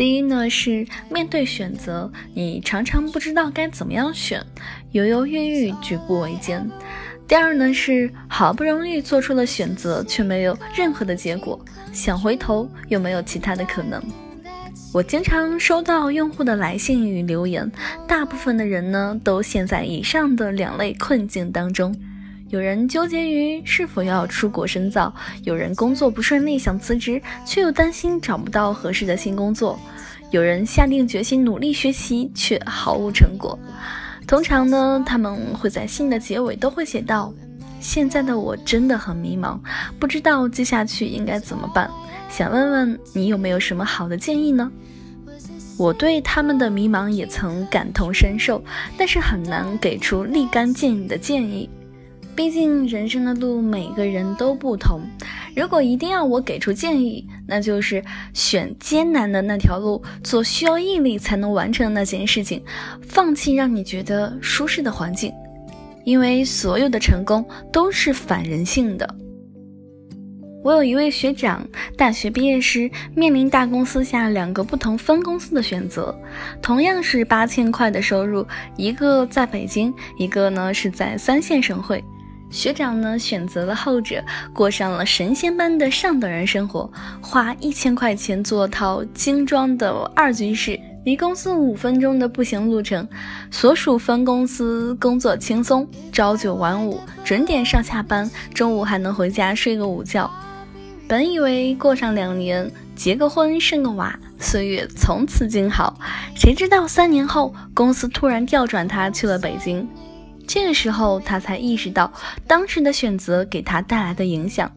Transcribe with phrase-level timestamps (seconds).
[0.00, 4.42] 第一呢是面对选择，你常常不知道该怎么样选，
[4.92, 6.66] 犹犹豫豫，举步维艰。
[7.28, 14.02] 第二呢是好不容易做出了选择，却没有任何的结果，想回头又没有其他的可能。
[14.90, 17.70] 我经常收到用户的来信与留言，
[18.08, 21.94] 大部分的人呢都陷在以上的两类困境当中。
[22.50, 25.14] 有人纠结于是否要出国深造，
[25.44, 29.78] 有人工作不顺利想辞职，却又担心找不到合适的新工作，
[30.32, 33.56] 有人下定决心努力学习，却毫无成果。
[34.26, 37.32] 通常呢，他们会在信的结尾都会写到
[37.78, 39.56] ：“现在的我真的很迷茫，
[40.00, 41.88] 不知道接下去应该怎么办，
[42.28, 44.68] 想问问你有没有什么好的建议呢？”
[45.78, 48.60] 我对他们的迷茫也曾感同身受，
[48.98, 51.70] 但是很难给出立竿见影的建议。
[52.36, 55.00] 毕竟人生的路每个人都不同，
[55.54, 62.62] 如果一定要我给出建议，那就是选艰难的那条路，做需要毅力才能完成的那件事情，
[63.02, 65.32] 放弃让你觉得舒适的环境，
[66.04, 69.16] 因为所有的成功都是反人性的。
[70.62, 71.66] 我有一位学长，
[71.96, 76.14] 大学毕业时面临大公司下两个不同分公司的选择，
[76.62, 82.02] 同样是八千块的收入，一个在北京，一个呢是在三线省会。
[82.50, 84.22] 学长呢选择了后者，
[84.52, 86.90] 过上了神仙般的上等人生活，
[87.22, 93.06] 花一千块钱做套精装的二居室，离公司五分钟的步行路程，
[93.50, 100.28] 所属分公司工作轻松，朝九晚五，准点上下班，中午还能回家睡个午觉。
[101.06, 105.98] 本以为过上两年，结个婚，生个娃，岁月从此静好，
[106.34, 109.88] 谁知道三年后，公司突然调转他去了北京。
[110.52, 112.12] 这个时候，他才意识到
[112.44, 114.68] 当时的选择给他带来的影响。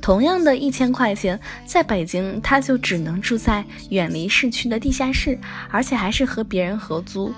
[0.00, 5.38] 同样的一千块钱，在北京他就只能住在远离市区的地下室，
[5.70, 7.30] 而且还是和别人合租。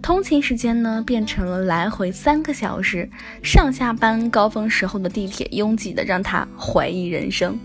[0.00, 3.06] 通勤时间呢，变成了来回三个小时，
[3.42, 7.58] 上下班高峰时候的地铁拥挤的让他怀疑人生。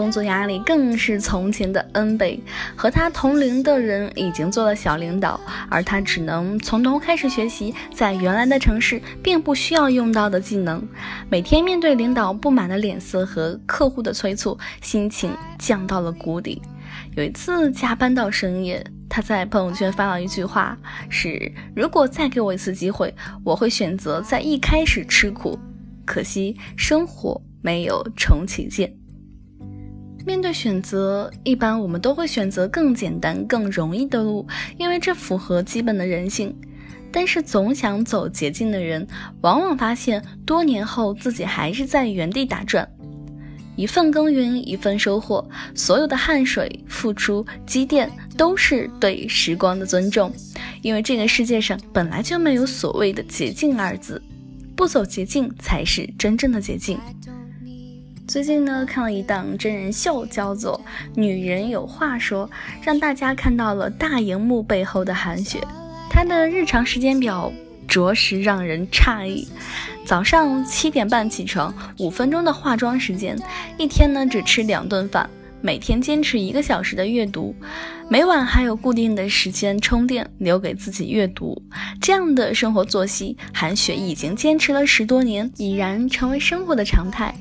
[0.00, 2.42] 工作压力更是从前的 N 倍，
[2.74, 5.38] 和他同龄的人已经做了小领导，
[5.68, 10.82] 而他只能从头开始学习在原来的城市并不需要用到的技能。
[11.28, 16.62] 每天面对领导不满的脸色和客户的催促，心情降到了谷底。
[17.14, 20.78] 有一次加班到深夜，他在朋友圈发了一句话
[21.10, 25.58] ：“是如果再给我一次机会，我会选择在一开始吃苦。
[26.06, 28.90] 可惜生活没有重启键。”
[30.26, 36.54] 面对选择，一般我们都会选择更简单、更容易的路，因为这符合基本的人性。
[37.12, 39.06] 但是，总想走捷径的人，
[39.40, 42.88] 往往发现多年后自己还是在原地打转。
[43.76, 45.44] 一份耕耘一份收获，
[45.74, 50.32] 所有的汗水、付出、积淀，都是对时光的尊重。
[50.82, 54.22] 因为这个世界上本来就没有所谓的捷径二字，
[54.76, 56.98] 不走捷径才是真正的捷径。
[58.30, 60.80] 最近呢，看了一档真人秀，叫做
[61.16, 62.48] 《女人有话说》，
[62.80, 65.58] 让大家看到了大荧幕背后的韩雪。
[66.08, 67.52] 她的日常时间表
[67.88, 69.48] 着实让人诧异：
[70.06, 73.36] 早上七点半起床，五分钟的化妆时间，
[73.76, 75.28] 一天呢只吃两顿饭，
[75.62, 77.54] 每天坚持一个小时的阅读，
[78.08, 81.62] 每晚还有固定的时间充电留给自己阅读。
[82.00, 87.34] 这样的生活作息，韩雪已经坚持了十多年，已然成为生活的常态。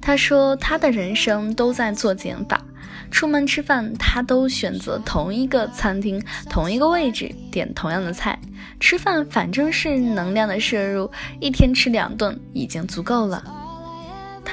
[0.00, 2.64] 她说，她的人生都在做减法。
[3.10, 6.20] 出门吃饭，他都选择同一个餐厅、
[6.50, 8.36] 同一个位置，点同样的菜。
[8.80, 11.08] 吃饭反正是能量的摄入，
[11.38, 13.63] 一天吃两顿已经足够了。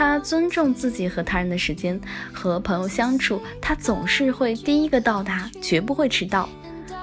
[0.02, 2.02] 他尊重自己和他人的时间，
[2.34, 6.50] 和朋友相处，他总是会第一个到达，绝不会迟到。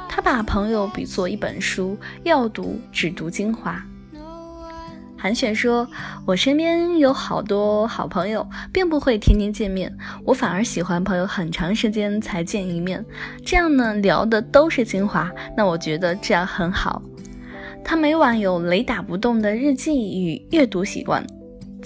[0.08, 3.80] 他把朋友比作一本书，要读只读精华。
[5.16, 5.88] 韩雪说
[6.26, 13.04] ：“我身边有好多好朋友，并不会天天见面，我反而喜欢朋友很长时间才见一面，
[13.46, 17.00] 这样呢聊的都是精华，那我觉得这样很好。”
[17.84, 21.24] 他每晚有雷打不动的日记与阅读习惯，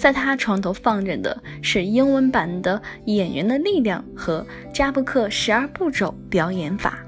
[0.03, 6.99] 在他床头放着的是英文版的《演员的力量》和扎布克十二步骤表演法。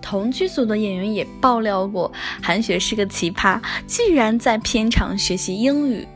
[0.00, 2.10] 同剧组的演员也爆料过，
[2.40, 6.08] 韩雪是个奇葩，居然在片场学习英语。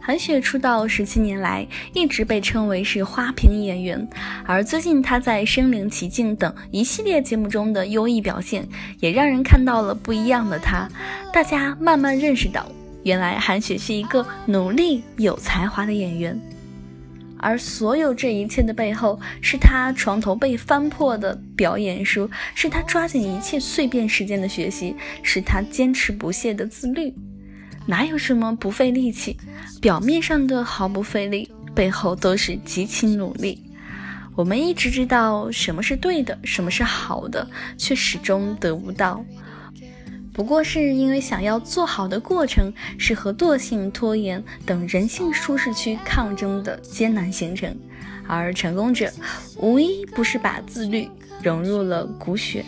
[0.00, 4.08] 韩雪出道十七年来，一直被称为是花瓶演员，
[4.44, 8.66] 而最近她在《身临其境》等一系列节目中的优异表现，
[8.98, 10.88] 也让人看到了不一样的她。
[11.32, 12.66] 大家慢慢认识到，
[13.02, 16.38] 原来韩雪是一个努力、有才华的演员。
[17.42, 27.14] 而所有这一切的背后，是她床头被翻破的表演书，是她抓紧一切碎片时间的学习，是她坚持不懈的自律。
[27.86, 29.38] 哪有什么不费力气？
[29.80, 33.62] 表面上的毫不费力，背后都是极其努力。
[34.36, 37.48] 我们一直知道什么是对的，什么是好的，
[37.78, 39.24] 却始终得不到。
[40.40, 47.76] 不过是因为想要做好的过程是和惰性、拖延等人性舒适区抗争的艰难行程，
[48.26, 49.12] 而成功者
[49.58, 51.06] 无一不是把自律
[51.42, 52.64] 融入了骨血。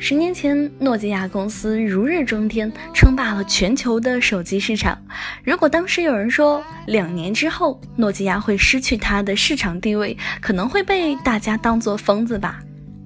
[0.00, 5.00] 十年前，诺基亚公司如日中天，称霸了全球的手机市场。
[5.44, 12.58] 如果当时有人说两年之后诺基亚会失去它的市场地位，可能会被大家当作疯子吧。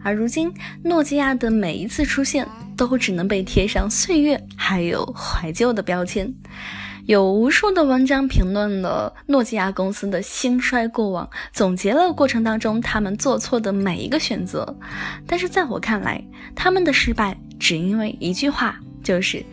[0.02, 0.52] 而如今，
[0.84, 2.46] 诺基亚的每一次出现，
[2.76, 6.34] 都只能被贴上岁月还有怀旧的标签。
[7.06, 14.76] 有无数的文章评论了诺基亚公司的兴衰过往，总结了过程当中他们做错的每一个选择。
[15.26, 19.44] 但是在我看来，他们的失败只因为一句话，就是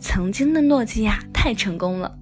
[0.00, 2.14] 曾经的诺基亚太成功了。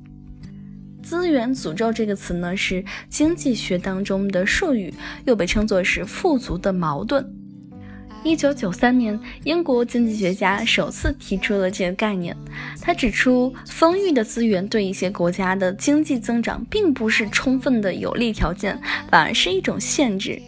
[1.05, 4.93] 资源诅咒这个词呢，是经济学当中的术语，
[5.25, 7.25] 又被称作是富足的矛盾。
[8.25, 12.35] 一九九三年，英国经济学家首次提出了这个概念。
[12.81, 18.81] 他指出，丰裕的资源对一些国家的经济增长并不是充分的有利条件，
[19.11, 20.41] 反而是一种限制。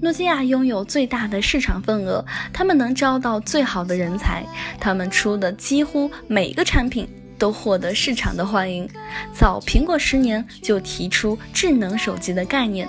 [0.00, 2.24] 诺基亚拥有最大的市场份额，
[2.54, 4.42] 他们能招到最好的人才，
[4.80, 7.06] 他们出的几乎每个产品
[7.38, 8.88] 都获得市场的欢迎。
[9.34, 12.88] 早苹果十年就提出智能手机的概念，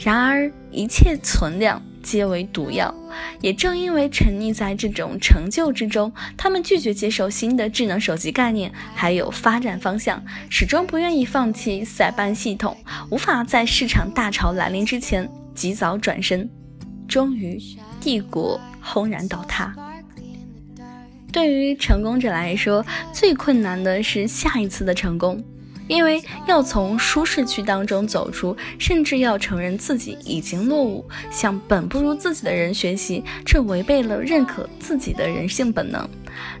[0.00, 1.82] 然而一切存量。
[2.04, 2.94] 皆为毒药。
[3.40, 12.76] 也正因为沉溺在这种成就之中，他们拒绝接受新的智能手机概念，还有发展方向，始终不愿意放弃塞班系统，
[13.10, 16.48] 无法在市场大潮来临之前及早转身。
[17.08, 17.58] 终于，
[18.00, 19.74] 帝国轰然倒塌。
[21.32, 25.42] 对于成功者来说，最困难的是下一次的成功。
[25.86, 36.08] 因为要从舒适区当中走出，甚至要承认自己已经落伍，向本不如自己的人学习，这违背了认可自己的人性本能。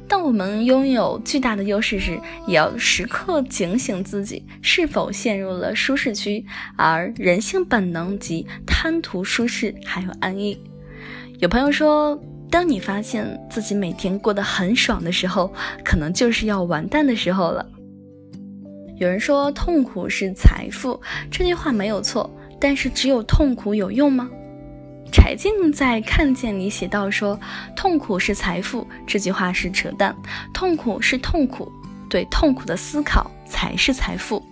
[0.06, 6.44] 当我们拥有巨大的优势时，也要时刻警醒自己是否陷入了舒适区，
[6.76, 10.56] 而人性本能即贪图舒适还有安逸。
[11.38, 12.16] 有朋友说，
[12.50, 15.52] 当你发现自己每天过得很爽的时候，
[15.84, 17.66] 可能就是要完蛋的时候了。
[18.96, 21.00] 有人说痛苦是财富，
[21.30, 22.30] 这句话没有错，
[22.60, 24.30] 但是只有痛苦有用吗？
[25.12, 27.38] 柴静在《看见》里写到说，
[27.76, 30.14] 痛苦是财富，这句话是扯淡，
[30.52, 31.70] 痛苦是痛苦，
[32.08, 34.44] 对痛苦的思考才是财富。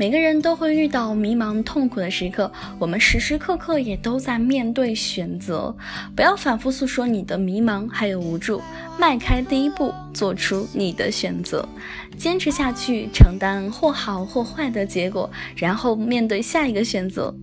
[0.00, 5.76] 每个人都会遇到迷茫痛苦的时刻，我们时时刻刻也都在面对选择。
[6.16, 8.62] 不要反复诉说你的迷茫还有无助，
[8.98, 11.68] 迈开第一步，做出你的选择，
[12.16, 17.34] 坚持下去，承担或好或坏的结果，然后面对下一个选择。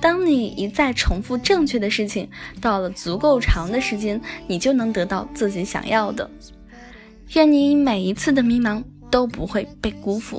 [0.00, 2.28] 当你一再重复正确的事情，
[2.60, 6.30] 到了足够长的时间，你就能得到自己想要的。
[7.32, 8.84] 愿你每一次的迷茫。
[9.10, 10.38] 都不会被辜负，